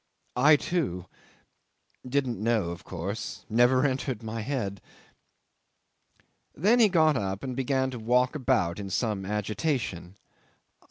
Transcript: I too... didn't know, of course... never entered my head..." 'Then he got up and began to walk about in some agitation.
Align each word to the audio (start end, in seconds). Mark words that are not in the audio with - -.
I 0.49 0.55
too... 0.55 1.05
didn't 2.09 2.41
know, 2.41 2.71
of 2.71 2.83
course... 2.83 3.45
never 3.51 3.85
entered 3.85 4.23
my 4.23 4.41
head..." 4.41 4.81
'Then 6.55 6.79
he 6.79 6.89
got 6.89 7.15
up 7.15 7.43
and 7.43 7.55
began 7.55 7.91
to 7.91 7.99
walk 7.99 8.33
about 8.33 8.79
in 8.79 8.89
some 8.89 9.27
agitation. 9.27 10.15